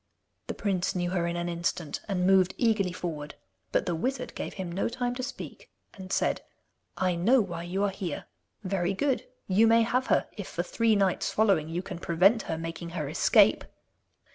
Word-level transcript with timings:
The 0.47 0.55
prince 0.55 0.95
knew 0.95 1.11
her 1.11 1.27
in 1.27 1.35
an 1.35 1.47
instant, 1.47 2.01
and 2.07 2.25
moved 2.25 2.55
eagerly 2.57 2.91
forward; 2.91 3.35
but 3.71 3.85
the 3.85 3.93
wizard 3.93 4.33
gave 4.33 4.55
him 4.55 4.71
no 4.71 4.89
time 4.89 5.13
to 5.13 5.21
speak, 5.21 5.69
and 5.93 6.11
said: 6.11 6.41
'I 6.97 7.17
know 7.17 7.39
why 7.39 7.61
you 7.61 7.83
are 7.83 7.91
here. 7.91 8.25
Very 8.63 8.95
good; 8.95 9.27
you 9.47 9.67
may 9.67 9.83
have 9.83 10.07
her 10.07 10.27
if 10.35 10.47
for 10.47 10.63
three 10.63 10.95
nights 10.95 11.29
following 11.31 11.69
you 11.69 11.83
can 11.83 11.99
prevent 11.99 12.41
her 12.49 12.57
making 12.57 12.89
her 12.97 13.07
escape. 13.07 13.63